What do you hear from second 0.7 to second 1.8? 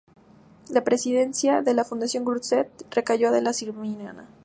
La presidencia de